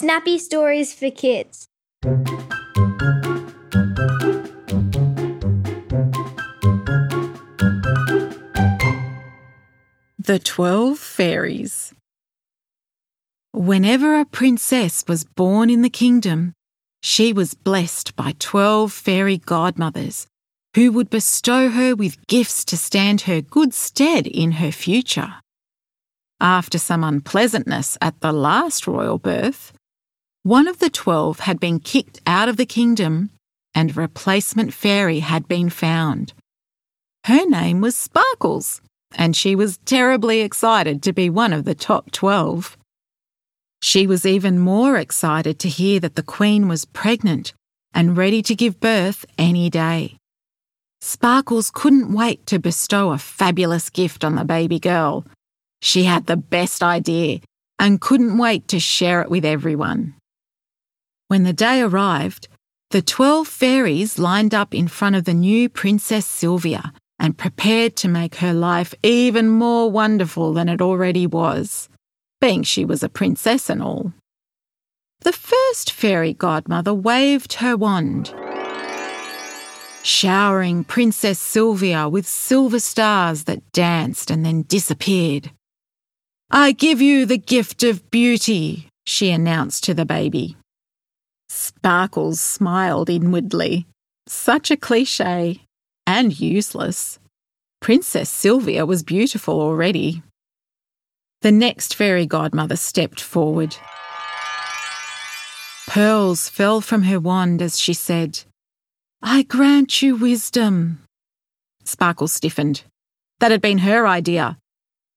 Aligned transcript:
Snappy 0.00 0.38
stories 0.38 0.94
for 0.94 1.10
kids. 1.10 1.66
The 10.20 10.38
Twelve 10.38 11.00
Fairies. 11.00 11.92
Whenever 13.52 14.20
a 14.20 14.24
princess 14.24 15.04
was 15.08 15.24
born 15.24 15.68
in 15.68 15.82
the 15.82 15.90
kingdom, 15.90 16.52
she 17.02 17.32
was 17.32 17.54
blessed 17.54 18.14
by 18.14 18.34
twelve 18.38 18.92
fairy 18.92 19.38
godmothers 19.38 20.28
who 20.76 20.92
would 20.92 21.10
bestow 21.10 21.70
her 21.70 21.96
with 21.96 22.24
gifts 22.28 22.64
to 22.66 22.76
stand 22.76 23.22
her 23.22 23.40
good 23.40 23.74
stead 23.74 24.28
in 24.28 24.52
her 24.62 24.70
future. 24.70 25.34
After 26.40 26.78
some 26.78 27.02
unpleasantness 27.02 27.98
at 28.00 28.20
the 28.20 28.30
last 28.30 28.86
royal 28.86 29.18
birth, 29.18 29.72
one 30.48 30.66
of 30.66 30.78
the 30.78 30.88
twelve 30.88 31.40
had 31.40 31.60
been 31.60 31.78
kicked 31.78 32.22
out 32.26 32.48
of 32.48 32.56
the 32.56 32.64
kingdom 32.64 33.28
and 33.74 33.90
a 33.90 34.00
replacement 34.00 34.72
fairy 34.72 35.18
had 35.18 35.46
been 35.46 35.68
found. 35.68 36.32
Her 37.26 37.44
name 37.44 37.82
was 37.82 37.94
Sparkles, 37.94 38.80
and 39.14 39.36
she 39.36 39.54
was 39.54 39.76
terribly 39.84 40.40
excited 40.40 41.02
to 41.02 41.12
be 41.12 41.28
one 41.28 41.52
of 41.52 41.66
the 41.66 41.74
top 41.74 42.10
twelve. 42.12 42.78
She 43.82 44.06
was 44.06 44.24
even 44.24 44.58
more 44.58 44.96
excited 44.96 45.58
to 45.58 45.68
hear 45.68 46.00
that 46.00 46.14
the 46.14 46.22
Queen 46.22 46.66
was 46.66 46.86
pregnant 46.86 47.52
and 47.92 48.16
ready 48.16 48.40
to 48.40 48.54
give 48.54 48.80
birth 48.80 49.26
any 49.36 49.68
day. 49.68 50.16
Sparkles 51.02 51.70
couldn't 51.70 52.14
wait 52.14 52.46
to 52.46 52.58
bestow 52.58 53.12
a 53.12 53.18
fabulous 53.18 53.90
gift 53.90 54.24
on 54.24 54.36
the 54.36 54.46
baby 54.46 54.78
girl. 54.78 55.26
She 55.82 56.04
had 56.04 56.24
the 56.24 56.38
best 56.38 56.82
idea 56.82 57.40
and 57.78 58.00
couldn't 58.00 58.38
wait 58.38 58.66
to 58.68 58.80
share 58.80 59.20
it 59.20 59.28
with 59.28 59.44
everyone. 59.44 60.14
When 61.28 61.42
the 61.42 61.52
day 61.52 61.82
arrived, 61.82 62.48
the 62.90 63.02
twelve 63.02 63.48
fairies 63.48 64.18
lined 64.18 64.54
up 64.54 64.74
in 64.74 64.88
front 64.88 65.14
of 65.14 65.24
the 65.24 65.34
new 65.34 65.68
Princess 65.68 66.24
Sylvia 66.24 66.92
and 67.18 67.36
prepared 67.36 67.96
to 67.96 68.08
make 68.08 68.36
her 68.36 68.54
life 68.54 68.94
even 69.02 69.50
more 69.50 69.90
wonderful 69.90 70.54
than 70.54 70.70
it 70.70 70.80
already 70.80 71.26
was, 71.26 71.90
being 72.40 72.62
she 72.62 72.84
was 72.86 73.02
a 73.02 73.10
princess 73.10 73.68
and 73.68 73.82
all. 73.82 74.14
The 75.20 75.32
first 75.32 75.92
fairy 75.92 76.32
godmother 76.32 76.94
waved 76.94 77.54
her 77.54 77.76
wand, 77.76 78.32
showering 80.02 80.84
Princess 80.84 81.38
Sylvia 81.38 82.08
with 82.08 82.26
silver 82.26 82.80
stars 82.80 83.44
that 83.44 83.70
danced 83.72 84.30
and 84.30 84.46
then 84.46 84.62
disappeared. 84.62 85.50
I 86.50 86.72
give 86.72 87.02
you 87.02 87.26
the 87.26 87.36
gift 87.36 87.82
of 87.82 88.10
beauty, 88.10 88.88
she 89.04 89.30
announced 89.30 89.84
to 89.84 89.92
the 89.92 90.06
baby. 90.06 90.56
Sparkles 91.48 92.40
smiled 92.40 93.08
inwardly. 93.08 93.86
Such 94.26 94.70
a 94.70 94.76
cliche 94.76 95.62
and 96.06 96.38
useless. 96.38 97.18
Princess 97.80 98.28
Sylvia 98.28 98.84
was 98.84 99.02
beautiful 99.02 99.60
already. 99.60 100.22
The 101.42 101.52
next 101.52 101.94
fairy 101.94 102.26
godmother 102.26 102.76
stepped 102.76 103.20
forward. 103.20 103.76
Pearls 105.86 106.48
fell 106.48 106.80
from 106.80 107.04
her 107.04 107.20
wand 107.20 107.62
as 107.62 107.80
she 107.80 107.94
said, 107.94 108.40
I 109.22 109.42
grant 109.42 110.02
you 110.02 110.16
wisdom. 110.16 111.02
Sparkle 111.84 112.28
stiffened. 112.28 112.82
That 113.40 113.50
had 113.50 113.62
been 113.62 113.78
her 113.78 114.06
idea. 114.06 114.58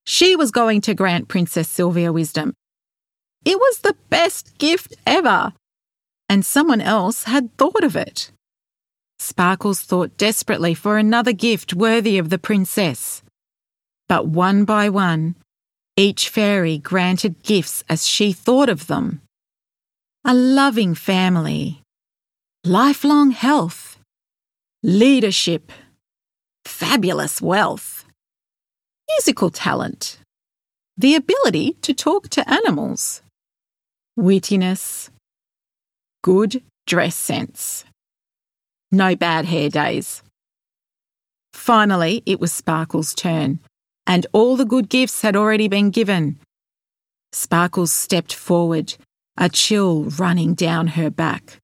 She 0.05 0.35
was 0.35 0.51
going 0.51 0.81
to 0.81 0.93
grant 0.93 1.27
Princess 1.27 1.67
Sylvia 1.67 2.13
wisdom. 2.13 2.53
It 3.43 3.57
was 3.57 3.79
the 3.79 3.95
best 4.09 4.57
gift 4.57 4.95
ever. 5.05 5.53
And 6.31 6.45
someone 6.45 6.79
else 6.79 7.23
had 7.23 7.51
thought 7.57 7.83
of 7.83 7.97
it. 7.97 8.31
Sparkles 9.19 9.81
thought 9.81 10.15
desperately 10.15 10.73
for 10.73 10.97
another 10.97 11.33
gift 11.33 11.73
worthy 11.73 12.17
of 12.17 12.29
the 12.29 12.39
princess. 12.39 13.21
But 14.07 14.27
one 14.27 14.63
by 14.63 14.87
one, 14.87 15.35
each 15.97 16.29
fairy 16.29 16.77
granted 16.77 17.43
gifts 17.43 17.83
as 17.89 18.07
she 18.07 18.31
thought 18.31 18.69
of 18.69 18.87
them. 18.87 19.19
A 20.23 20.33
loving 20.33 20.95
family, 20.95 21.81
lifelong 22.63 23.31
health, 23.31 23.99
leadership, 24.81 25.69
fabulous 26.63 27.41
wealth, 27.41 28.05
musical 29.09 29.49
talent, 29.49 30.17
the 30.97 31.15
ability 31.15 31.73
to 31.81 31.93
talk 31.93 32.29
to 32.29 32.49
animals, 32.49 33.21
wittiness, 34.17 35.09
good 36.21 36.63
dress 36.87 37.15
sense. 37.15 37.85
No 38.91 39.15
bad 39.15 39.45
hair 39.45 39.69
days. 39.69 40.23
Finally, 41.53 42.23
it 42.25 42.39
was 42.39 42.51
Sparkle's 42.51 43.13
turn, 43.13 43.59
and 44.07 44.25
all 44.33 44.55
the 44.55 44.65
good 44.65 44.89
gifts 44.89 45.21
had 45.21 45.35
already 45.35 45.67
been 45.67 45.89
given. 45.89 46.39
Sparkles 47.31 47.91
stepped 47.91 48.33
forward, 48.33 48.95
a 49.37 49.49
chill 49.49 50.05
running 50.05 50.53
down 50.53 50.87
her 50.87 51.09
back. 51.09 51.57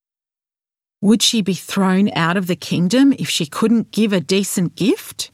Would 1.01 1.21
she 1.21 1.41
be 1.41 1.53
thrown 1.53 2.09
out 2.15 2.37
of 2.37 2.47
the 2.47 2.55
kingdom 2.55 3.13
if 3.13 3.29
she 3.29 3.45
couldn't 3.45 3.91
give 3.91 4.13
a 4.13 4.19
decent 4.19 4.75
gift? 4.75 5.31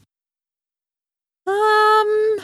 Um, 1.46 2.38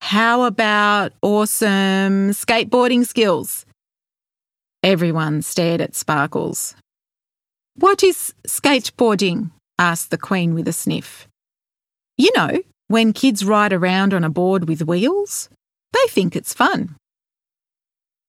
how 0.00 0.44
about 0.44 1.12
awesome 1.20 2.30
skateboarding 2.30 3.06
skills? 3.06 3.66
Everyone 4.82 5.42
stared 5.42 5.80
at 5.80 5.94
Sparkles. 5.94 6.74
What 7.76 8.02
is 8.02 8.34
skateboarding? 8.46 9.50
asked 9.78 10.10
the 10.10 10.18
Queen 10.18 10.54
with 10.54 10.66
a 10.66 10.72
sniff. 10.72 11.28
You 12.18 12.30
know, 12.36 12.60
when 12.88 13.12
kids 13.12 13.44
ride 13.44 13.72
around 13.72 14.12
on 14.12 14.24
a 14.24 14.28
board 14.28 14.68
with 14.68 14.82
wheels, 14.82 15.48
they 15.92 16.06
think 16.08 16.34
it's 16.34 16.52
fun. 16.52 16.96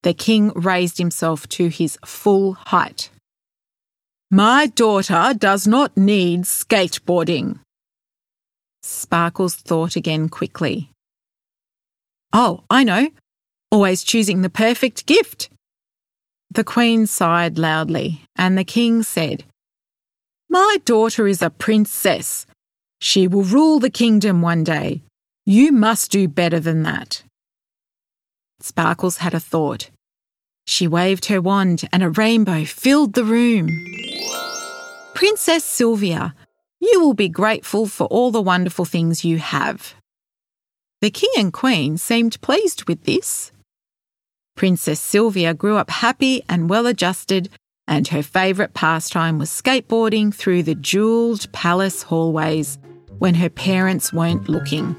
The 0.04 0.14
King 0.14 0.52
raised 0.54 0.98
himself 0.98 1.48
to 1.50 1.68
his 1.68 1.98
full 2.04 2.52
height. 2.52 3.10
My 4.30 4.66
daughter 4.66 5.34
does 5.36 5.66
not 5.66 5.96
need 5.96 6.42
skateboarding. 6.42 7.60
Sparkles 8.82 9.54
thought 9.56 9.96
again 9.96 10.28
quickly. 10.28 10.90
Oh, 12.32 12.64
I 12.70 12.84
know. 12.84 13.08
Always 13.70 14.02
choosing 14.04 14.42
the 14.42 14.50
perfect 14.50 15.06
gift. 15.06 15.48
The 16.54 16.62
Queen 16.62 17.08
sighed 17.08 17.58
loudly, 17.58 18.22
and 18.36 18.56
the 18.56 18.64
King 18.64 19.02
said, 19.02 19.42
My 20.48 20.76
daughter 20.84 21.26
is 21.26 21.42
a 21.42 21.50
princess. 21.50 22.46
She 23.00 23.26
will 23.26 23.42
rule 23.42 23.80
the 23.80 23.90
kingdom 23.90 24.40
one 24.40 24.62
day. 24.62 25.02
You 25.44 25.72
must 25.72 26.12
do 26.12 26.28
better 26.28 26.60
than 26.60 26.84
that. 26.84 27.24
Sparkles 28.60 29.16
had 29.16 29.34
a 29.34 29.40
thought. 29.40 29.90
She 30.64 30.86
waved 30.86 31.24
her 31.24 31.42
wand, 31.42 31.88
and 31.92 32.04
a 32.04 32.08
rainbow 32.08 32.64
filled 32.64 33.14
the 33.14 33.24
room. 33.24 33.68
Princess 35.12 35.64
Sylvia, 35.64 36.36
you 36.78 37.00
will 37.00 37.14
be 37.14 37.28
grateful 37.28 37.86
for 37.86 38.06
all 38.06 38.30
the 38.30 38.40
wonderful 38.40 38.84
things 38.84 39.24
you 39.24 39.38
have. 39.38 39.94
The 41.00 41.10
King 41.10 41.30
and 41.36 41.52
Queen 41.52 41.98
seemed 41.98 42.40
pleased 42.40 42.84
with 42.84 43.02
this. 43.02 43.50
Princess 44.56 45.00
Sylvia 45.00 45.52
grew 45.52 45.76
up 45.76 45.90
happy 45.90 46.42
and 46.48 46.70
well 46.70 46.86
adjusted, 46.86 47.48
and 47.88 48.08
her 48.08 48.22
favourite 48.22 48.72
pastime 48.72 49.38
was 49.38 49.50
skateboarding 49.50 50.32
through 50.32 50.62
the 50.62 50.74
jewelled 50.74 51.50
palace 51.52 52.02
hallways 52.02 52.78
when 53.18 53.34
her 53.34 53.50
parents 53.50 54.12
weren't 54.12 54.48
looking. 54.48 54.96